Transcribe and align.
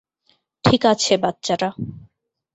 ঠিক 0.65 0.81
আছে, 0.85 1.13
বাচ্চারা। 1.17 1.69